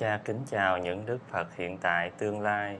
Cha 0.00 0.20
kính 0.24 0.40
chào 0.46 0.78
những 0.78 1.06
Đức 1.06 1.18
Phật 1.30 1.56
hiện 1.56 1.78
tại 1.78 2.10
tương 2.18 2.40
lai 2.40 2.78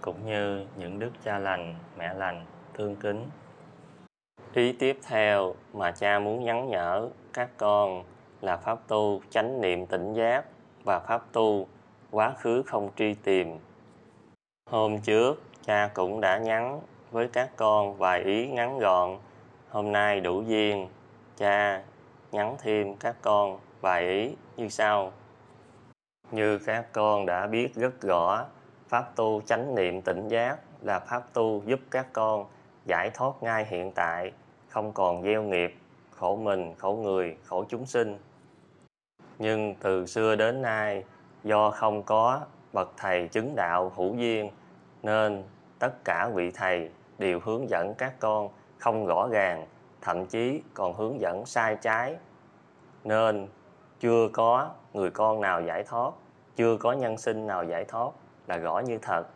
cũng 0.00 0.26
như 0.26 0.66
những 0.76 0.98
Đức 0.98 1.10
Cha 1.24 1.38
lành, 1.38 1.74
mẹ 1.98 2.14
lành, 2.14 2.46
thương 2.74 2.96
kính. 2.96 3.30
Ý 4.54 4.72
tiếp 4.72 4.98
theo 5.08 5.54
mà 5.72 5.90
cha 5.90 6.18
muốn 6.18 6.44
nhắn 6.44 6.68
nhở 6.68 7.08
các 7.32 7.48
con 7.56 8.04
là 8.40 8.56
pháp 8.56 8.78
tu 8.88 9.20
chánh 9.30 9.60
niệm 9.60 9.86
tỉnh 9.86 10.14
giác 10.14 10.44
và 10.84 11.00
pháp 11.00 11.22
tu 11.32 11.66
quá 12.10 12.34
khứ 12.38 12.62
không 12.66 12.90
truy 12.96 13.14
tìm. 13.14 13.58
Hôm 14.70 15.00
trước 15.00 15.42
cha 15.62 15.90
cũng 15.94 16.20
đã 16.20 16.38
nhắn 16.38 16.80
với 17.10 17.28
các 17.32 17.50
con 17.56 17.96
vài 17.96 18.20
ý 18.20 18.48
ngắn 18.48 18.78
gọn. 18.78 19.18
Hôm 19.68 19.92
nay 19.92 20.20
đủ 20.20 20.42
duyên, 20.42 20.88
cha 21.36 21.82
nhắn 22.32 22.56
thêm 22.58 22.96
các 22.96 23.16
con 23.22 23.58
vài 23.80 24.08
ý 24.08 24.36
như 24.56 24.68
sau 24.68 25.12
như 26.32 26.58
các 26.58 26.92
con 26.92 27.26
đã 27.26 27.46
biết 27.46 27.74
rất 27.74 28.00
rõ, 28.00 28.46
pháp 28.88 29.16
tu 29.16 29.40
chánh 29.46 29.74
niệm 29.74 30.02
tỉnh 30.02 30.28
giác 30.28 30.56
là 30.80 30.98
pháp 30.98 31.22
tu 31.32 31.62
giúp 31.66 31.80
các 31.90 32.06
con 32.12 32.46
giải 32.84 33.10
thoát 33.14 33.32
ngay 33.40 33.64
hiện 33.64 33.92
tại, 33.92 34.32
không 34.68 34.92
còn 34.92 35.22
gieo 35.22 35.42
nghiệp, 35.42 35.76
khổ 36.10 36.36
mình, 36.36 36.74
khổ 36.78 36.92
người, 37.02 37.36
khổ 37.44 37.64
chúng 37.68 37.86
sinh. 37.86 38.18
Nhưng 39.38 39.74
từ 39.74 40.06
xưa 40.06 40.36
đến 40.36 40.62
nay, 40.62 41.04
do 41.44 41.70
không 41.70 42.02
có 42.02 42.40
bậc 42.72 42.92
thầy 42.96 43.28
chứng 43.28 43.54
đạo 43.56 43.92
hữu 43.96 44.16
duyên, 44.16 44.50
nên 45.02 45.44
tất 45.78 46.04
cả 46.04 46.28
vị 46.34 46.50
thầy 46.50 46.90
đều 47.18 47.40
hướng 47.40 47.68
dẫn 47.68 47.94
các 47.98 48.14
con 48.18 48.48
không 48.78 49.06
rõ 49.06 49.28
ràng, 49.30 49.66
thậm 50.00 50.26
chí 50.26 50.62
còn 50.74 50.94
hướng 50.94 51.20
dẫn 51.20 51.46
sai 51.46 51.76
trái. 51.76 52.16
Nên 53.04 53.48
chưa 54.00 54.28
có 54.32 54.70
người 54.92 55.10
con 55.10 55.40
nào 55.40 55.62
giải 55.62 55.82
thoát 55.82 56.12
chưa 56.56 56.76
có 56.76 56.92
nhân 56.92 57.18
sinh 57.18 57.46
nào 57.46 57.64
giải 57.64 57.84
thoát 57.84 58.10
là 58.46 58.56
rõ 58.56 58.78
như 58.78 58.98
thật. 59.02 59.26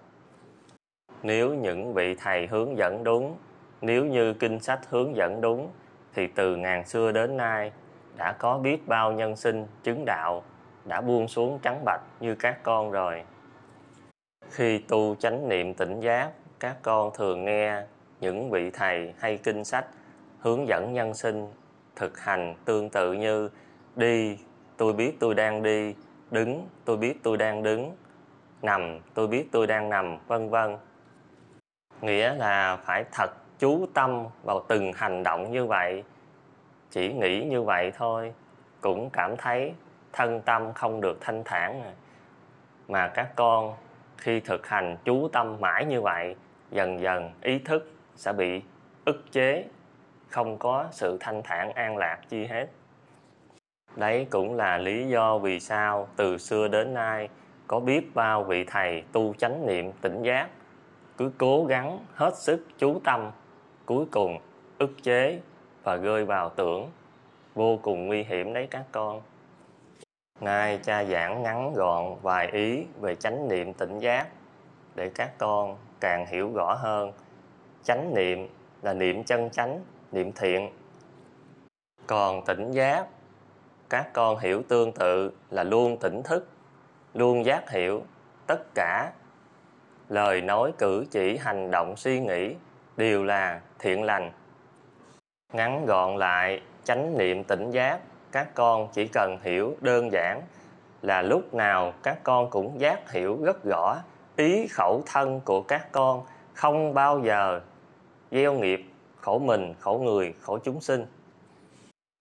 Nếu 1.22 1.54
những 1.54 1.94
vị 1.94 2.14
thầy 2.14 2.46
hướng 2.46 2.76
dẫn 2.76 3.04
đúng, 3.04 3.36
nếu 3.80 4.04
như 4.04 4.34
kinh 4.34 4.60
sách 4.60 4.80
hướng 4.88 5.16
dẫn 5.16 5.40
đúng, 5.40 5.68
thì 6.14 6.26
từ 6.26 6.56
ngàn 6.56 6.84
xưa 6.84 7.12
đến 7.12 7.36
nay 7.36 7.72
đã 8.16 8.32
có 8.32 8.58
biết 8.58 8.88
bao 8.88 9.12
nhân 9.12 9.36
sinh, 9.36 9.66
chứng 9.82 10.04
đạo 10.04 10.42
đã 10.84 11.00
buông 11.00 11.28
xuống 11.28 11.58
trắng 11.62 11.84
bạch 11.84 12.00
như 12.20 12.34
các 12.34 12.62
con 12.62 12.90
rồi. 12.90 13.24
Khi 14.50 14.78
tu 14.78 15.14
chánh 15.14 15.48
niệm 15.48 15.74
tỉnh 15.74 16.00
giác, 16.00 16.30
các 16.60 16.76
con 16.82 17.10
thường 17.14 17.44
nghe 17.44 17.82
những 18.20 18.50
vị 18.50 18.70
thầy 18.70 19.14
hay 19.18 19.36
kinh 19.36 19.64
sách 19.64 19.86
hướng 20.38 20.68
dẫn 20.68 20.92
nhân 20.92 21.14
sinh 21.14 21.46
thực 21.96 22.20
hành 22.20 22.54
tương 22.64 22.90
tự 22.90 23.12
như, 23.12 23.50
đi, 23.96 24.38
tôi 24.76 24.92
biết 24.92 25.20
tôi 25.20 25.34
đang 25.34 25.62
đi 25.62 25.94
đứng, 26.30 26.68
tôi 26.84 26.96
biết 26.96 27.22
tôi 27.22 27.36
đang 27.36 27.62
đứng. 27.62 27.96
Nằm, 28.62 29.00
tôi 29.14 29.28
biết 29.28 29.48
tôi 29.52 29.66
đang 29.66 29.88
nằm, 29.88 30.18
vân 30.26 30.48
vân. 30.48 30.76
Nghĩa 32.00 32.34
là 32.34 32.76
phải 32.76 33.04
thật 33.12 33.30
chú 33.58 33.86
tâm 33.94 34.26
vào 34.42 34.64
từng 34.68 34.92
hành 34.92 35.22
động 35.22 35.52
như 35.52 35.66
vậy. 35.66 36.04
Chỉ 36.90 37.12
nghĩ 37.12 37.44
như 37.44 37.62
vậy 37.62 37.92
thôi, 37.96 38.34
cũng 38.80 39.10
cảm 39.10 39.36
thấy 39.36 39.74
thân 40.12 40.40
tâm 40.40 40.72
không 40.72 41.00
được 41.00 41.18
thanh 41.20 41.44
thản. 41.44 41.92
Mà 42.88 43.08
các 43.08 43.28
con, 43.36 43.74
khi 44.18 44.40
thực 44.40 44.66
hành 44.66 44.96
chú 45.04 45.28
tâm 45.28 45.56
mãi 45.60 45.84
như 45.84 46.02
vậy, 46.02 46.36
dần 46.70 47.00
dần 47.00 47.32
ý 47.42 47.58
thức 47.58 47.92
sẽ 48.16 48.32
bị 48.32 48.62
ức 49.04 49.24
chế. 49.32 49.64
Không 50.28 50.58
có 50.58 50.86
sự 50.90 51.16
thanh 51.20 51.42
thản 51.42 51.72
an 51.72 51.96
lạc 51.96 52.18
chi 52.28 52.46
hết 52.46 52.66
đấy 53.96 54.26
cũng 54.30 54.54
là 54.54 54.78
lý 54.78 55.08
do 55.08 55.38
vì 55.38 55.60
sao 55.60 56.08
từ 56.16 56.38
xưa 56.38 56.68
đến 56.68 56.94
nay 56.94 57.28
có 57.66 57.80
biết 57.80 58.14
bao 58.14 58.44
vị 58.44 58.64
thầy 58.64 59.04
tu 59.12 59.34
chánh 59.38 59.66
niệm 59.66 59.92
tỉnh 59.92 60.22
giác. 60.22 60.48
Cứ 61.16 61.30
cố 61.38 61.64
gắng 61.64 61.98
hết 62.14 62.36
sức 62.36 62.66
chú 62.78 63.00
tâm, 63.04 63.30
cuối 63.86 64.06
cùng 64.10 64.38
ức 64.78 64.90
chế 65.02 65.40
và 65.82 65.96
rơi 65.96 66.24
vào 66.24 66.48
tưởng. 66.48 66.90
Vô 67.54 67.78
cùng 67.82 68.06
nguy 68.06 68.22
hiểm 68.22 68.52
đấy 68.52 68.68
các 68.70 68.84
con. 68.92 69.22
Nay 70.40 70.78
cha 70.82 71.04
giảng 71.04 71.42
ngắn 71.42 71.72
gọn 71.74 72.16
vài 72.22 72.46
ý 72.46 72.84
về 73.00 73.14
chánh 73.14 73.48
niệm 73.48 73.72
tỉnh 73.72 73.98
giác 73.98 74.28
để 74.94 75.10
các 75.14 75.38
con 75.38 75.76
càng 76.00 76.26
hiểu 76.26 76.52
rõ 76.54 76.74
hơn. 76.74 77.12
Chánh 77.84 78.14
niệm 78.14 78.48
là 78.82 78.94
niệm 78.94 79.24
chân 79.24 79.50
chánh, 79.50 79.80
niệm 80.12 80.32
thiện. 80.32 80.70
Còn 82.06 82.44
tỉnh 82.44 82.72
giác 82.72 83.06
các 83.88 84.12
con 84.12 84.38
hiểu 84.38 84.62
tương 84.68 84.92
tự 84.92 85.30
là 85.50 85.64
luôn 85.64 85.96
tỉnh 85.96 86.22
thức, 86.22 86.48
luôn 87.14 87.44
giác 87.44 87.70
hiểu 87.70 88.02
tất 88.46 88.74
cả. 88.74 89.12
Lời 90.08 90.40
nói 90.40 90.72
cử 90.78 91.04
chỉ, 91.10 91.36
hành 91.36 91.70
động, 91.70 91.96
suy 91.96 92.20
nghĩ 92.20 92.54
đều 92.96 93.24
là 93.24 93.60
thiện 93.78 94.02
lành. 94.02 94.32
Ngắn 95.52 95.86
gọn 95.86 96.16
lại, 96.16 96.62
chánh 96.84 97.18
niệm 97.18 97.44
tỉnh 97.44 97.70
giác, 97.70 98.00
các 98.32 98.54
con 98.54 98.88
chỉ 98.92 99.08
cần 99.12 99.38
hiểu 99.42 99.76
đơn 99.80 100.12
giản 100.12 100.42
là 101.02 101.22
lúc 101.22 101.54
nào 101.54 101.92
các 102.02 102.18
con 102.22 102.50
cũng 102.50 102.80
giác 102.80 103.10
hiểu 103.10 103.38
rất 103.42 103.64
rõ 103.64 103.96
ý 104.36 104.66
khẩu 104.66 105.02
thân 105.06 105.40
của 105.44 105.62
các 105.62 105.92
con, 105.92 106.24
không 106.54 106.94
bao 106.94 107.20
giờ 107.24 107.60
gieo 108.30 108.52
nghiệp 108.52 108.84
khổ 109.16 109.38
mình, 109.38 109.74
khổ 109.80 110.00
người, 110.04 110.34
khổ 110.40 110.58
chúng 110.64 110.80
sinh 110.80 111.06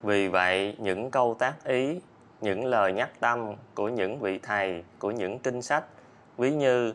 vì 0.06 0.28
vậy, 0.28 0.76
những 0.78 1.12
câu 1.12 1.36
tác 1.40 1.54
ý, 1.64 2.00
những 2.42 2.66
lời 2.66 2.94
nhắc 2.94 3.10
tâm 3.20 3.54
của 3.76 3.90
những 3.90 4.20
vị 4.20 4.40
thầy, 4.44 4.84
của 5.00 5.12
những 5.12 5.40
kinh 5.40 5.62
sách, 5.62 5.84
ví 6.38 6.52
như, 6.52 6.94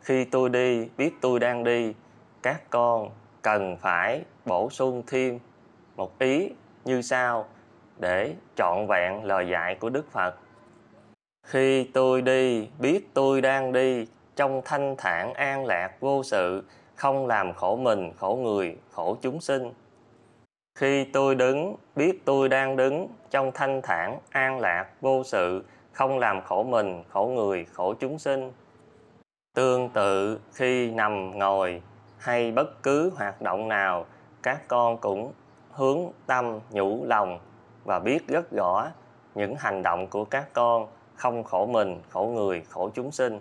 khi 0.00 0.24
tôi 0.24 0.48
đi, 0.48 0.88
biết 0.96 1.14
tôi 1.20 1.40
đang 1.40 1.64
đi, 1.64 1.94
các 2.42 2.70
con 2.70 3.10
cần 3.42 3.76
phải 3.76 4.22
bổ 4.44 4.70
sung 4.70 5.02
thêm 5.06 5.38
một 5.96 6.18
ý 6.18 6.50
như 6.84 7.02
sau 7.02 7.46
để 8.00 8.34
trọn 8.56 8.86
vẹn 8.88 9.24
lời 9.24 9.48
dạy 9.50 9.74
của 9.74 9.90
đức 9.90 10.10
phật. 10.10 10.34
Khi 11.46 11.84
tôi 11.84 12.22
đi, 12.22 12.68
biết 12.78 13.14
tôi 13.14 13.40
đang 13.40 13.72
đi, 13.72 14.06
trong 14.36 14.62
thanh 14.64 14.94
thản 14.98 15.34
an 15.34 15.66
lạc 15.66 16.00
vô 16.00 16.22
sự, 16.22 16.64
không 16.94 17.26
làm 17.26 17.52
khổ 17.52 17.76
mình, 17.76 18.12
khổ 18.16 18.38
người, 18.42 18.76
khổ 18.92 19.16
chúng 19.22 19.40
sinh 19.40 19.72
khi 20.74 21.04
tôi 21.04 21.34
đứng, 21.34 21.76
biết 21.96 22.24
tôi 22.24 22.48
đang 22.48 22.76
đứng 22.76 23.08
trong 23.30 23.52
thanh 23.54 23.82
thản, 23.82 24.18
an 24.30 24.60
lạc, 24.60 24.86
vô 25.00 25.22
sự, 25.24 25.64
không 25.92 26.18
làm 26.18 26.42
khổ 26.42 26.62
mình, 26.62 27.04
khổ 27.08 27.32
người, 27.34 27.66
khổ 27.72 27.94
chúng 27.94 28.18
sinh. 28.18 28.52
Tương 29.54 29.88
tự, 29.88 30.40
khi 30.52 30.90
nằm 30.90 31.38
ngồi, 31.38 31.82
hay 32.18 32.52
bất 32.52 32.82
cứ 32.82 33.10
hoạt 33.16 33.42
động 33.42 33.68
nào, 33.68 34.06
các 34.42 34.68
con 34.68 34.98
cũng 34.98 35.32
hướng 35.70 36.00
tâm, 36.26 36.60
nhủ 36.70 37.04
lòng 37.04 37.38
và 37.84 37.98
biết 37.98 38.28
rất 38.28 38.50
rõ 38.50 38.88
những 39.34 39.54
hành 39.58 39.82
động 39.82 40.06
của 40.06 40.24
các 40.24 40.52
con 40.52 40.86
không 41.14 41.44
khổ 41.44 41.66
mình, 41.66 42.00
khổ 42.10 42.32
người, 42.34 42.62
khổ 42.68 42.90
chúng 42.94 43.10
sinh. 43.10 43.40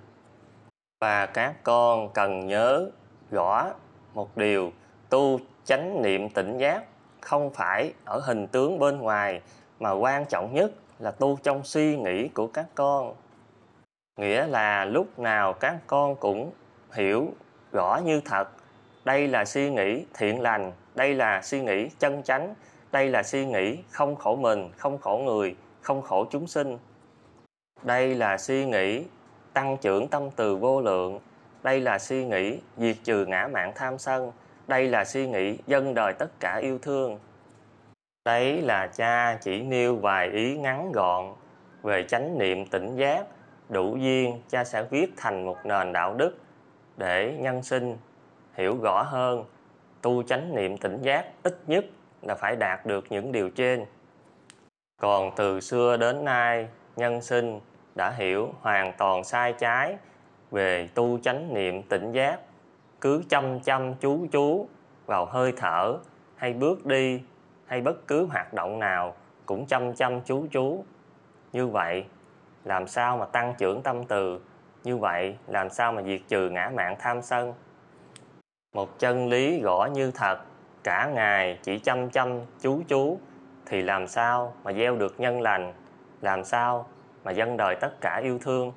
Và 1.02 1.26
các 1.26 1.64
con 1.64 2.10
cần 2.14 2.48
nhớ 2.48 2.90
rõ 3.32 3.70
một 4.14 4.38
điều, 4.38 4.72
tu 5.10 5.40
chánh 5.64 6.02
niệm 6.02 6.30
tỉnh 6.30 6.58
giác 6.58 6.84
không 7.26 7.54
phải 7.54 7.94
ở 8.06 8.20
hình 8.20 8.48
tướng 8.48 8.80
bên 8.80 8.98
ngoài, 8.98 9.42
mà 9.80 9.92
quan 9.92 10.26
trọng 10.26 10.54
nhất 10.54 10.72
là 11.00 11.12
tu 11.12 11.40
trong 11.44 11.64
suy 11.64 11.98
nghĩ 11.98 12.28
của 12.28 12.48
các 12.48 12.66
con. 12.76 13.16
Nghĩa 14.18 14.48
là 14.48 14.86
lúc 14.86 15.20
nào 15.20 15.54
các 15.54 15.78
con 15.88 16.16
cũng 16.16 16.52
hiểu 16.94 17.28
rõ 17.72 18.00
như 18.06 18.22
thật, 18.26 18.50
đây 19.06 19.28
là 19.28 19.46
suy 19.46 19.72
nghĩ 19.72 20.06
thiện 20.14 20.42
lành, 20.42 20.72
đây 20.96 21.14
là 21.14 21.42
suy 21.42 21.62
nghĩ 21.62 21.90
chân 22.00 22.24
chánh, 22.24 22.54
đây 22.92 23.10
là 23.10 23.24
suy 23.24 23.46
nghĩ 23.46 23.78
không 23.92 24.16
khổ 24.16 24.36
mình, 24.36 24.72
không 24.78 24.98
khổ 24.98 25.18
người, 25.18 25.56
không 25.82 26.02
khổ 26.02 26.26
chúng 26.32 26.48
sinh. 26.48 26.78
Đây 27.82 28.16
là 28.16 28.38
suy 28.38 28.66
nghĩ 28.66 29.04
tăng 29.54 29.78
trưởng 29.78 30.08
tâm 30.08 30.32
từ 30.36 30.56
vô 30.56 30.82
lượng, 30.82 31.20
đây 31.64 31.80
là 31.80 32.00
suy 32.00 32.26
nghĩ 32.26 32.60
diệt 32.78 32.96
trừ 33.04 33.26
ngã 33.26 33.50
mạng 33.52 33.72
tham 33.76 33.98
sân 33.98 34.32
đây 34.68 34.88
là 34.88 35.06
suy 35.06 35.28
nghĩ 35.28 35.58
dân 35.68 35.94
đời 35.94 36.14
tất 36.14 36.40
cả 36.40 36.58
yêu 36.62 36.80
thương. 36.82 37.20
Đấy 38.26 38.62
là 38.62 38.88
cha 38.88 39.38
chỉ 39.42 39.62
nêu 39.62 39.96
vài 39.96 40.30
ý 40.30 40.58
ngắn 40.58 40.92
gọn 40.92 41.34
về 41.84 42.04
chánh 42.04 42.38
niệm 42.38 42.66
tỉnh 42.66 42.96
giác. 42.96 43.26
Đủ 43.70 43.98
duyên, 43.98 44.42
cha 44.50 44.64
sẽ 44.64 44.84
viết 44.84 45.14
thành 45.18 45.46
một 45.46 45.58
nền 45.64 45.94
đạo 45.94 46.14
đức 46.14 46.38
để 46.98 47.38
nhân 47.40 47.64
sinh, 47.64 47.98
hiểu 48.54 48.78
rõ 48.82 49.02
hơn. 49.02 49.46
Tu 50.02 50.24
chánh 50.24 50.56
niệm 50.56 50.78
tỉnh 50.78 51.02
giác 51.02 51.26
ít 51.44 51.58
nhất 51.68 51.86
là 52.22 52.36
phải 52.36 52.56
đạt 52.56 52.86
được 52.86 53.06
những 53.10 53.32
điều 53.32 53.50
trên. 53.50 53.86
Còn 55.02 55.32
từ 55.36 55.60
xưa 55.60 55.98
đến 55.98 56.26
nay, 56.26 56.68
nhân 56.96 57.22
sinh 57.22 57.60
đã 57.96 58.10
hiểu 58.18 58.54
hoàn 58.62 58.94
toàn 58.98 59.24
sai 59.24 59.54
trái 59.54 59.98
về 60.52 60.90
tu 60.94 61.20
chánh 61.24 61.54
niệm 61.54 61.84
tỉnh 61.84 62.12
giác 62.12 62.40
cứ 63.04 63.24
chăm 63.30 63.60
chăm 63.60 63.94
chú 63.96 64.28
chú 64.32 64.68
vào 65.06 65.26
hơi 65.26 65.54
thở, 65.58 65.98
hay 66.36 66.54
bước 66.54 66.86
đi, 66.86 67.22
hay 67.66 67.82
bất 67.82 68.08
cứ 68.08 68.26
hoạt 68.26 68.54
động 68.54 68.80
nào 68.80 69.16
cũng 69.46 69.66
chăm 69.66 69.94
chăm 69.94 70.22
chú 70.22 70.48
chú. 70.52 70.86
Như 71.54 71.68
vậy, 71.68 72.06
làm 72.64 72.88
sao 72.88 73.18
mà 73.18 73.26
tăng 73.26 73.54
trưởng 73.58 73.82
tâm 73.82 74.04
từ? 74.04 74.40
Như 74.84 74.98
vậy, 74.98 75.38
làm 75.48 75.70
sao 75.70 75.92
mà 75.92 76.02
diệt 76.02 76.22
trừ 76.28 76.50
ngã 76.50 76.72
mạng 76.76 76.96
tham 77.00 77.22
sân? 77.22 77.54
Một 78.76 79.00
chân 79.00 79.30
lý 79.30 79.62
gõ 79.62 79.90
như 79.94 80.12
thật, 80.12 80.40
cả 80.84 81.12
ngày 81.14 81.60
chỉ 81.64 81.80
chăm 81.80 82.10
chăm 82.10 82.40
chú 82.62 82.82
chú, 82.88 83.20
thì 83.66 83.82
làm 83.82 84.08
sao 84.08 84.54
mà 84.64 84.74
gieo 84.74 84.96
được 84.96 85.20
nhân 85.20 85.42
lành? 85.42 85.74
Làm 86.22 86.44
sao 86.44 86.86
mà 87.24 87.32
dân 87.32 87.58
đời 87.58 87.76
tất 87.76 88.02
cả 88.02 88.20
yêu 88.24 88.40
thương? 88.40 88.72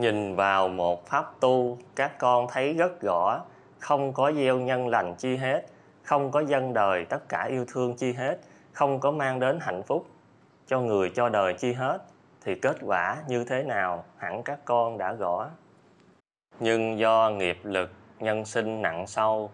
Nhìn 0.00 0.36
vào 0.36 0.68
một 0.68 1.06
pháp 1.06 1.40
tu, 1.40 1.78
các 1.94 2.18
con 2.18 2.46
thấy 2.50 2.74
rất 2.74 3.00
rõ, 3.02 3.40
không 3.78 4.12
có 4.12 4.32
gieo 4.32 4.58
nhân 4.58 4.88
lành 4.88 5.14
chi 5.14 5.36
hết, 5.36 5.66
không 6.02 6.30
có 6.30 6.40
dân 6.40 6.74
đời 6.74 7.04
tất 7.04 7.28
cả 7.28 7.44
yêu 7.44 7.64
thương 7.68 7.94
chi 7.94 8.12
hết, 8.12 8.38
không 8.72 9.00
có 9.00 9.10
mang 9.10 9.40
đến 9.40 9.58
hạnh 9.60 9.82
phúc 9.82 10.06
cho 10.66 10.80
người 10.80 11.10
cho 11.14 11.28
đời 11.28 11.54
chi 11.54 11.72
hết, 11.72 11.98
thì 12.40 12.54
kết 12.54 12.76
quả 12.82 13.16
như 13.28 13.44
thế 13.44 13.62
nào 13.62 14.04
hẳn 14.16 14.42
các 14.42 14.58
con 14.64 14.98
đã 14.98 15.12
rõ. 15.12 15.48
Nhưng 16.60 16.98
do 16.98 17.30
nghiệp 17.30 17.58
lực, 17.62 17.90
nhân 18.18 18.44
sinh 18.44 18.82
nặng 18.82 19.06
sâu, 19.06 19.50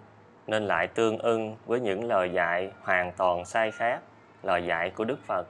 nên 0.46 0.66
lại 0.66 0.86
tương 0.86 1.18
ưng 1.18 1.56
với 1.66 1.80
những 1.80 2.04
lời 2.04 2.32
dạy 2.32 2.70
hoàn 2.82 3.12
toàn 3.12 3.44
sai 3.44 3.70
khác, 3.70 4.00
lời 4.42 4.66
dạy 4.66 4.90
của 4.90 5.04
đức 5.04 5.18
phật 5.26 5.46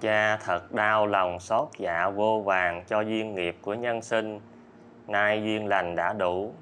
cha 0.00 0.36
thật 0.36 0.72
đau 0.72 1.06
lòng 1.06 1.40
xót 1.40 1.68
dạ 1.78 2.10
vô 2.10 2.40
vàng 2.40 2.84
cho 2.86 3.00
duyên 3.00 3.34
nghiệp 3.34 3.56
của 3.62 3.74
nhân 3.74 4.02
sinh. 4.02 4.40
Nay 5.06 5.42
duyên 5.42 5.66
lành 5.66 5.96
đã 5.96 6.12
đủ. 6.12 6.52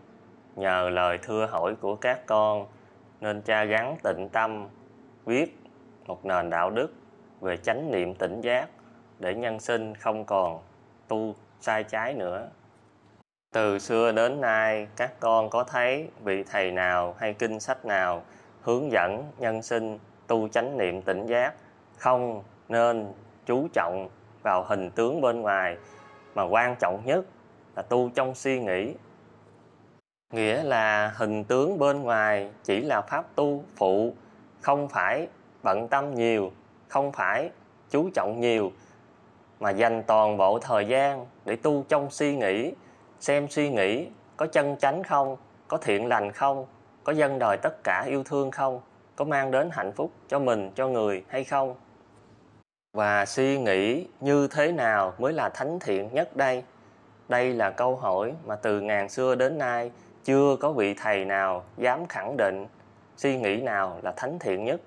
Nhờ 0.56 0.90
lời 0.90 1.19
thưa 1.23 1.46
hỏi 1.46 1.75
của 1.81 1.96
các 1.96 2.26
con, 2.26 2.67
nên 3.20 3.43
cha 3.43 3.64
gắn 3.64 3.96
tịnh 4.02 4.29
tâm, 4.29 4.69
viết 5.25 5.58
một 6.06 6.25
nền 6.25 6.50
đạo 6.50 6.70
đức 6.70 6.93
về 7.40 7.56
chánh 7.56 7.90
niệm 7.90 8.14
tỉnh 8.14 8.40
giác 8.40 8.69
để 9.19 9.35
nhân 9.35 9.61
sinh 9.61 9.94
không 9.94 10.25
còn 10.25 10.61
tu 11.08 11.34
sai 11.61 11.84
trái 11.84 12.14
nữa. 12.14 12.49
Từ 13.55 13.79
xưa 13.79 14.12
đến 14.12 14.41
nay, 14.41 14.88
các 14.96 15.20
con 15.20 15.50
có 15.50 15.64
thấy 15.64 16.08
vị 16.25 16.44
thầy 16.50 16.70
nào 16.70 17.14
hay 17.19 17.32
kinh 17.32 17.61
sách 17.61 17.84
nào 17.84 18.23
hướng 18.62 18.93
dẫn 18.93 19.25
nhân 19.38 19.62
sinh 19.62 19.99
tu 20.26 20.49
chánh 20.49 20.79
niệm 20.79 21.02
tỉnh 21.02 21.26
giác 21.26 21.55
không 21.96 22.43
nên 22.69 23.12
chú 23.49 23.69
trọng 23.73 24.09
vào 24.43 24.65
hình 24.69 24.91
tướng 24.91 25.21
bên 25.21 25.41
ngoài, 25.41 25.77
mà 26.35 26.43
quan 26.43 26.77
trọng 26.81 27.03
nhất 27.05 27.25
là 27.77 27.83
tu 27.83 28.11
trong 28.15 28.35
suy 28.35 28.61
nghĩ. 28.61 28.95
Nghĩa 30.33 30.62
là 30.62 31.12
hình 31.17 31.45
tướng 31.45 31.79
bên 31.79 32.03
ngoài 32.03 32.50
chỉ 32.65 32.81
là 32.81 33.00
pháp 33.00 33.25
tu 33.35 33.65
phụ, 33.77 34.15
không 34.61 34.89
phải 34.89 35.29
bận 35.62 35.89
tâm 35.89 36.15
nhiều, 36.15 36.53
không 36.89 37.12
phải 37.12 37.50
chú 37.91 38.11
trọng 38.15 38.41
nhiều, 38.41 38.73
mà 39.61 39.71
dành 39.71 40.03
toàn 40.03 40.37
bộ 40.37 40.59
thời 40.59 40.87
gian 40.87 41.27
để 41.44 41.56
tu 41.56 41.85
trong 41.89 42.11
suy 42.11 42.37
nghĩ, 42.37 42.73
xem 43.21 43.49
suy 43.49 43.71
nghĩ 43.71 44.06
có 44.37 44.47
chân 44.47 44.77
chánh 44.77 45.03
không, 45.03 45.37
có 45.69 45.77
thiện 45.77 46.06
lành 46.06 46.33
không, 46.33 46.67
có 47.05 47.12
dân 47.12 47.39
đời 47.39 47.56
tất 47.62 47.85
cả 47.85 48.05
yêu 48.06 48.23
thương 48.25 48.51
không, 48.51 48.81
có 49.17 49.25
mang 49.25 49.51
đến 49.51 49.69
hạnh 49.73 49.93
phúc 49.93 50.11
cho 50.29 50.39
mình, 50.39 50.71
cho 50.75 50.89
người 50.89 51.25
hay 51.29 51.44
không 51.44 51.75
và 52.93 53.26
suy 53.26 53.58
nghĩ 53.58 54.06
như 54.20 54.49
thế 54.50 54.73
nào 54.73 55.14
mới 55.19 55.32
là 55.32 55.49
thánh 55.49 55.79
thiện 55.79 56.14
nhất 56.14 56.37
đây? 56.37 56.64
Đây 57.29 57.55
là 57.55 57.70
câu 57.70 57.96
hỏi 57.96 58.35
mà 58.46 58.56
từ 58.56 58.81
ngàn 58.81 59.08
xưa 59.08 59.35
đến 59.35 59.58
nay 59.58 59.90
chưa 60.25 60.56
có 60.61 60.73
vị 60.73 60.94
thầy 60.94 61.25
nào 61.25 61.64
dám 61.76 62.06
khẳng 62.06 62.37
định 62.37 62.67
suy 63.17 63.38
nghĩ 63.38 63.56
nào 63.56 63.99
là 64.02 64.12
thánh 64.17 64.38
thiện 64.38 64.64
nhất. 64.64 64.81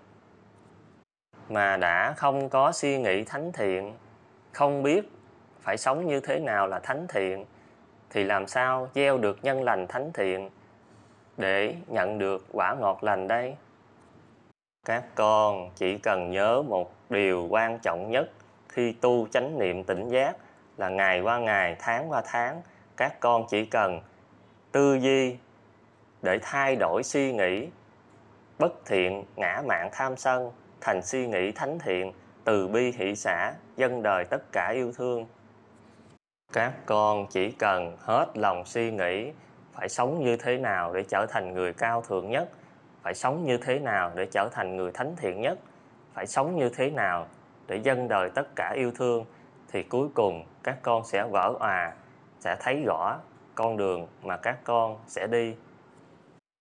Mà 1.49 1.77
đã 1.77 2.13
không 2.17 2.49
có 2.49 2.71
suy 2.71 2.97
nghĩ 2.97 3.23
thánh 3.23 3.51
thiện, 3.51 3.93
không 4.51 4.83
biết 4.83 5.11
phải 5.61 5.77
sống 5.77 6.07
như 6.07 6.19
thế 6.19 6.39
nào 6.39 6.67
là 6.67 6.79
thánh 6.79 7.05
thiện, 7.09 7.45
thì 8.09 8.23
làm 8.23 8.47
sao 8.47 8.89
gieo 8.95 9.17
được 9.17 9.39
nhân 9.43 9.63
lành 9.63 9.87
thánh 9.87 10.11
thiện 10.13 10.49
để 11.37 11.75
nhận 11.87 12.19
được 12.19 12.45
quả 12.51 12.75
ngọt 12.79 13.03
lành 13.03 13.27
đây? 13.27 13.55
Các 14.85 15.03
con 15.15 15.69
chỉ 15.75 15.97
cần 15.97 16.31
nhớ 16.31 16.61
một 16.61 16.93
điều 17.09 17.47
quan 17.49 17.79
trọng 17.79 18.11
nhất. 18.11 18.31
Khi 18.69 18.91
tu 18.91 19.27
chánh 19.27 19.59
niệm 19.59 19.83
tỉnh 19.83 20.09
giác 20.09 20.35
là 20.77 20.89
ngày 20.89 21.21
qua 21.21 21.39
ngày, 21.39 21.75
tháng 21.79 22.11
qua 22.11 22.21
tháng, 22.25 22.61
các 22.97 23.19
con 23.19 23.45
chỉ 23.49 23.65
cần 23.65 24.01
tư 24.71 24.95
duy 24.95 25.37
để 26.21 26.39
thay 26.41 26.75
đổi 26.75 27.03
suy 27.03 27.33
nghĩ, 27.33 27.67
bất 28.59 28.85
thiện 28.85 29.23
ngã 29.35 29.61
mạng 29.65 29.89
tham 29.91 30.17
sân, 30.17 30.51
thành 30.81 31.01
suy 31.01 31.27
nghĩ 31.27 31.51
thánh 31.51 31.79
thiện, 31.79 32.13
từ 32.43 32.67
bi 32.67 32.91
hỷ 32.91 33.15
xã 33.15 33.53
dân 33.75 34.03
đời 34.03 34.25
tất 34.25 34.51
cả 34.51 34.71
yêu 34.75 34.91
thương. 34.97 35.25
Các 36.53 36.73
con 36.85 37.27
chỉ 37.27 37.51
cần 37.51 37.97
hết 37.99 38.27
lòng 38.35 38.65
suy 38.65 38.91
nghĩ, 38.91 39.31
phải 39.73 39.89
sống 39.89 40.23
như 40.23 40.37
thế 40.37 40.57
nào 40.57 40.93
để 40.93 41.03
trở 41.03 41.25
thành 41.29 41.53
người 41.53 41.73
cao 41.73 42.01
thượng 42.01 42.29
nhất? 42.29 42.49
Phải 43.01 43.13
sống 43.13 43.45
như 43.45 43.57
thế 43.57 43.79
nào 43.79 44.11
để 44.15 44.25
trở 44.31 44.49
thành 44.51 44.77
người 44.77 44.91
thánh 44.91 45.15
thiện 45.17 45.41
nhất? 45.41 45.59
Phải 46.13 46.27
sống 46.27 46.55
như 46.55 46.69
thế 46.69 46.89
nào 46.89 47.27
để 47.67 47.75
dân 47.83 48.07
đời 48.07 48.29
tất 48.35 48.55
cả 48.55 48.71
yêu 48.75 48.91
thương? 48.95 49.25
Thì 49.71 49.83
cuối 49.83 50.07
cùng, 50.13 50.43
các 50.63 50.77
con 50.81 51.05
sẽ 51.05 51.23
vỡ 51.23 51.53
òa, 51.59 51.93
sẽ 52.39 52.55
thấy 52.59 52.83
rõ 52.85 53.19
con 53.55 53.77
đường 53.77 54.07
mà 54.23 54.37
các 54.37 54.57
con 54.63 54.97
sẽ 55.07 55.27
đi. 55.27 55.55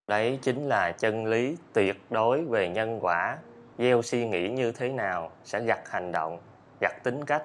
Đấy 0.09 0.39
chính 0.43 0.69
là 0.69 0.93
chân 0.93 1.27
lý 1.27 1.57
tuyệt 1.73 1.97
đối 2.11 2.45
về 2.45 2.69
nhân 2.69 2.99
quả. 3.03 3.39
Gieo 3.79 4.03
suy 4.03 4.29
nghĩ 4.29 4.49
như 4.49 4.73
thế 4.73 4.89
nào 4.89 5.31
sẽ 5.45 5.61
gặt 5.61 5.81
hành 5.91 6.13
động, 6.13 6.39
gặt 6.81 6.93
tính 7.03 7.25
cách, 7.25 7.45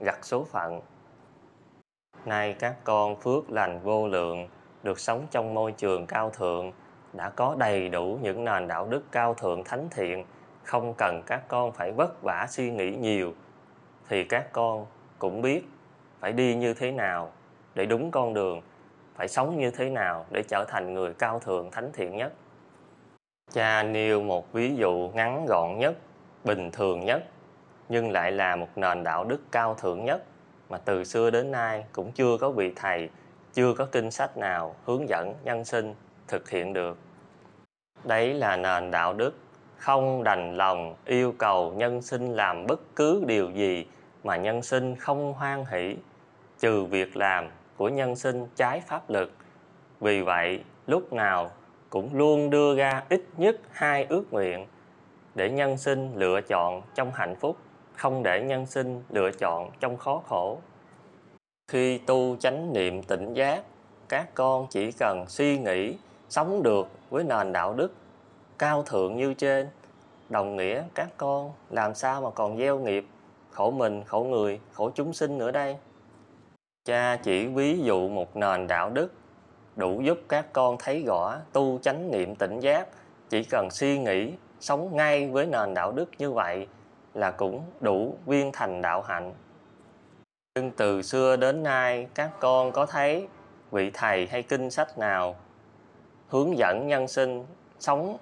gặt 0.00 0.18
số 0.22 0.44
phận. 0.44 0.80
Nay 2.24 2.56
các 2.58 2.74
con 2.84 3.16
phước 3.16 3.50
lành 3.50 3.80
vô 3.82 4.08
lượng, 4.08 4.48
được 4.82 5.00
sống 5.00 5.26
trong 5.30 5.54
môi 5.54 5.72
trường 5.72 6.06
cao 6.06 6.30
thượng 6.30 6.72
đã 7.16 7.30
có 7.30 7.54
đầy 7.58 7.88
đủ 7.88 8.18
những 8.22 8.44
nền 8.44 8.68
đạo 8.68 8.86
đức 8.90 9.02
cao 9.12 9.34
thượng 9.34 9.64
thánh 9.64 9.88
thiện, 9.90 10.24
không 10.64 10.94
cần 10.98 11.22
các 11.26 11.48
con 11.48 11.72
phải 11.72 11.92
vất 11.92 12.22
vả 12.22 12.46
suy 12.48 12.70
nghĩ 12.70 12.96
nhiều, 12.96 13.34
thì 14.08 14.24
các 14.24 14.52
con 14.52 14.86
cũng 15.18 15.42
biết 15.42 15.68
phải 16.20 16.32
đi 16.32 16.54
như 16.54 16.74
thế 16.74 16.92
nào 16.92 17.32
để 17.74 17.86
đúng 17.86 18.10
con 18.10 18.34
đường, 18.34 18.62
phải 19.14 19.28
sống 19.28 19.58
như 19.58 19.70
thế 19.70 19.90
nào 19.90 20.26
để 20.30 20.42
trở 20.48 20.64
thành 20.68 20.94
người 20.94 21.14
cao 21.14 21.38
thượng 21.38 21.70
thánh 21.70 21.90
thiện 21.92 22.16
nhất. 22.16 22.32
Cha 23.52 23.82
nêu 23.82 24.22
một 24.22 24.52
ví 24.52 24.76
dụ 24.76 25.10
ngắn 25.14 25.46
gọn 25.48 25.78
nhất, 25.78 25.96
bình 26.44 26.70
thường 26.70 27.00
nhất, 27.00 27.22
nhưng 27.88 28.10
lại 28.10 28.32
là 28.32 28.56
một 28.56 28.68
nền 28.76 29.04
đạo 29.04 29.24
đức 29.24 29.40
cao 29.52 29.74
thượng 29.74 30.04
nhất 30.04 30.24
mà 30.68 30.78
từ 30.78 31.04
xưa 31.04 31.30
đến 31.30 31.50
nay 31.50 31.84
cũng 31.92 32.12
chưa 32.12 32.36
có 32.40 32.50
vị 32.50 32.72
thầy, 32.76 33.08
chưa 33.52 33.74
có 33.74 33.86
kinh 33.92 34.10
sách 34.10 34.36
nào 34.36 34.74
hướng 34.84 35.08
dẫn 35.08 35.34
nhân 35.44 35.64
sinh 35.64 35.94
thực 36.28 36.50
hiện 36.50 36.72
được 36.72 36.98
đấy 38.06 38.34
là 38.34 38.56
nền 38.56 38.90
đạo 38.90 39.12
đức. 39.12 39.34
Không 39.76 40.24
đành 40.24 40.56
lòng 40.56 40.94
yêu 41.04 41.34
cầu 41.38 41.72
nhân 41.76 42.02
sinh 42.02 42.32
làm 42.32 42.66
bất 42.66 42.80
cứ 42.96 43.24
điều 43.26 43.50
gì 43.50 43.86
mà 44.24 44.36
nhân 44.36 44.62
sinh 44.62 44.96
không 44.96 45.32
hoan 45.32 45.64
hỷ, 45.70 45.96
trừ 46.58 46.84
việc 46.84 47.16
làm 47.16 47.48
của 47.76 47.88
nhân 47.88 48.16
sinh 48.16 48.46
trái 48.56 48.80
pháp 48.80 49.10
lực 49.10 49.32
vì 50.00 50.22
vậy, 50.22 50.60
lúc 50.86 51.12
nào 51.12 51.50
cũng 51.90 52.14
luôn 52.14 52.50
đưa 52.50 52.76
ra 52.76 53.02
ít 53.08 53.22
nhất 53.36 53.56
hai 53.72 54.06
ước 54.08 54.32
nguyện 54.32 54.66
để 55.34 55.50
nhân 55.50 55.76
sinh 55.76 56.12
lựa 56.14 56.40
chọn 56.40 56.82
trong 56.94 57.10
hạnh 57.14 57.34
phúc, 57.40 57.56
không 57.94 58.22
để 58.22 58.42
nhân 58.42 58.66
sinh 58.66 59.02
lựa 59.10 59.30
chọn 59.30 59.70
trong 59.80 59.96
khó 59.96 60.22
khổ. 60.28 60.58
Khi 61.68 61.98
tu 61.98 62.36
chánh 62.36 62.72
niệm 62.72 63.02
tỉnh 63.02 63.34
giác, 63.34 63.62
các 64.08 64.34
con 64.34 64.66
chỉ 64.70 64.92
cần 64.92 65.24
suy 65.28 65.58
nghĩ 65.58 65.96
sống 66.28 66.62
được 66.62 66.88
với 67.10 67.24
nền 67.24 67.52
đạo 67.52 67.74
đức 67.74 67.92
cao 68.58 68.82
thượng 68.82 69.16
như 69.16 69.34
trên, 69.34 69.68
đồng 70.28 70.56
nghĩa 70.56 70.82
các 70.94 71.08
con 71.16 71.52
làm 71.70 71.94
sao 71.94 72.20
mà 72.20 72.30
còn 72.30 72.58
gieo 72.58 72.78
nghiệp, 72.78 73.06
khổ 73.50 73.70
mình, 73.70 74.04
khổ 74.04 74.20
người, 74.20 74.60
khổ 74.72 74.90
chúng 74.94 75.12
sinh 75.12 75.38
nữa 75.38 75.50
đây? 75.50 75.76
Cha 76.84 77.16
chỉ 77.22 77.46
ví 77.46 77.80
dụ 77.82 78.08
một 78.08 78.36
nền 78.36 78.66
đạo 78.66 78.90
đức 78.90 79.12
đủ 79.76 80.00
giúp 80.00 80.18
các 80.28 80.52
con 80.52 80.76
thấy 80.78 81.02
rõ, 81.06 81.36
tu 81.52 81.78
chánh 81.82 82.10
niệm 82.10 82.34
tỉnh 82.34 82.60
giác. 82.60 82.88
Chỉ 83.28 83.44
cần 83.44 83.70
suy 83.70 83.98
nghĩ, 83.98 84.32
sống 84.60 84.96
ngay 84.96 85.28
với 85.28 85.46
nền 85.46 85.74
đạo 85.74 85.92
đức 85.92 86.10
như 86.18 86.32
vậy 86.32 86.66
là 87.14 87.30
cũng 87.30 87.62
đủ 87.80 88.14
viên 88.26 88.50
thành 88.52 88.82
đạo 88.82 89.02
hạnh. 89.02 89.32
Nhưng 90.54 90.70
từ 90.70 91.02
xưa 91.02 91.36
đến 91.36 91.62
nay, 91.62 92.06
các 92.14 92.30
con 92.40 92.72
có 92.72 92.86
thấy 92.86 93.28
vị 93.70 93.90
thầy 93.94 94.26
hay 94.26 94.42
kinh 94.42 94.70
sách 94.70 94.98
nào 94.98 95.36
hướng 96.28 96.58
dẫn 96.58 96.86
nhân 96.86 97.08
sinh 97.08 97.44
sống 97.78 98.16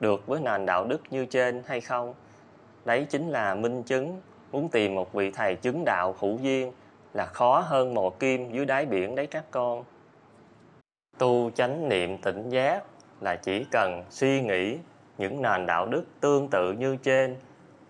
được 0.00 0.26
với 0.26 0.40
nền 0.40 0.66
đạo 0.66 0.84
đức 0.84 1.00
như 1.10 1.26
trên 1.26 1.62
hay 1.66 1.80
không? 1.80 2.14
Đấy 2.84 3.06
chính 3.10 3.30
là 3.30 3.54
minh 3.54 3.82
chứng. 3.82 4.20
Muốn 4.52 4.68
tìm 4.68 4.94
một 4.94 5.12
vị 5.12 5.30
thầy 5.30 5.56
chứng 5.56 5.84
đạo 5.84 6.14
hữu 6.18 6.38
duyên 6.38 6.72
là 7.14 7.26
khó 7.26 7.60
hơn 7.60 7.94
mò 7.94 8.10
kim 8.18 8.52
dưới 8.52 8.64
đáy 8.64 8.86
biển 8.86 9.14
đấy 9.14 9.26
các 9.26 9.44
con. 9.50 9.84
Tu 11.18 11.50
chánh 11.50 11.88
niệm 11.88 12.18
tỉnh 12.18 12.48
giác 12.48 12.82
là 13.20 13.36
chỉ 13.36 13.66
cần 13.70 14.04
suy 14.10 14.40
nghĩ 14.42 14.78
những 15.18 15.42
nền 15.42 15.66
đạo 15.66 15.86
đức 15.86 16.04
tương 16.20 16.48
tự 16.48 16.72
như 16.72 16.96
trên 16.96 17.36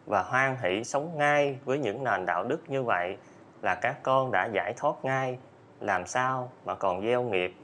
và 0.07 0.23
hoan 0.23 0.57
hỷ 0.62 0.85
sống 0.85 1.19
ngay 1.19 1.59
với 1.65 1.79
những 1.79 2.05
nền 2.05 2.27
đạo 2.27 2.45
đức 2.45 2.61
như 2.69 2.83
vậy 2.83 3.17
là 3.62 3.75
các 3.75 4.03
con 4.03 4.31
đã 4.31 4.47
giải 4.47 4.75
thoát 4.77 4.95
ngay. 5.03 5.38
Làm 5.81 6.07
sao 6.07 6.50
mà 6.65 6.75
còn 6.75 7.03
gieo 7.03 7.23
nghiệp? 7.23 7.55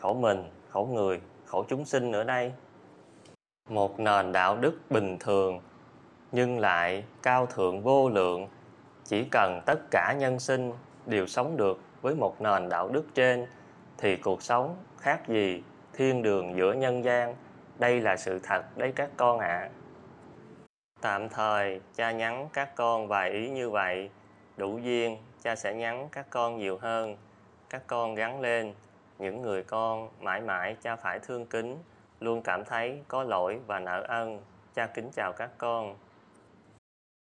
Khổ 0.00 0.14
mình, 0.14 0.44
khổ 0.70 0.88
người 0.92 1.20
khổ 1.50 1.64
chúng 1.68 1.84
sinh 1.84 2.10
nữa 2.10 2.24
đây. 2.24 2.52
Một 3.68 4.00
nền 4.00 4.32
đạo 4.32 4.56
đức 4.56 4.80
bình 4.90 5.16
thường, 5.18 5.60
nhưng 6.32 6.58
lại 6.58 7.04
cao 7.22 7.46
thượng 7.46 7.82
vô 7.82 8.08
lượng. 8.08 8.48
Chỉ 9.04 9.24
cần 9.30 9.60
tất 9.66 9.80
cả 9.90 10.14
nhân 10.18 10.38
sinh 10.38 10.72
đều 11.06 11.26
sống 11.26 11.56
được 11.56 11.80
với 12.02 12.14
một 12.14 12.40
nền 12.40 12.68
đạo 12.68 12.88
đức 12.88 13.04
trên, 13.14 13.46
thì 13.98 14.16
cuộc 14.16 14.42
sống 14.42 14.76
khác 14.98 15.28
gì 15.28 15.62
thiên 15.92 16.22
đường 16.22 16.56
giữa 16.56 16.72
nhân 16.72 17.04
gian? 17.04 17.36
Đây 17.78 18.00
là 18.00 18.16
sự 18.16 18.40
thật 18.42 18.78
đấy 18.78 18.92
các 18.96 19.10
con 19.16 19.38
ạ. 19.38 19.46
À. 19.48 19.70
tạm 21.00 21.28
thời, 21.28 21.80
cha 21.94 22.10
nhắn 22.10 22.48
các 22.52 22.74
con 22.76 23.08
vài 23.08 23.30
ý 23.30 23.50
như 23.50 23.70
vậy. 23.70 24.10
Đủ 24.56 24.78
duyên, 24.78 25.16
cha 25.42 25.56
sẽ 25.56 25.74
nhắn 25.74 26.08
các 26.12 26.26
con 26.30 26.56
nhiều 26.56 26.78
hơn. 26.78 27.16
Các 27.70 27.82
con 27.86 28.14
gắn 28.14 28.40
lên 28.40 28.74
những 29.20 29.42
người 29.42 29.62
con 29.62 30.08
mãi 30.20 30.40
mãi 30.40 30.76
cha 30.82 30.96
phải 30.96 31.18
thương 31.18 31.46
kính, 31.46 31.78
luôn 32.20 32.42
cảm 32.42 32.64
thấy 32.64 33.02
có 33.08 33.22
lỗi 33.22 33.60
và 33.66 33.78
nợ 33.78 34.04
ân. 34.08 34.40
Cha 34.74 34.86
kính 34.86 35.10
chào 35.12 35.32
các 35.32 35.50
con. 35.58 35.96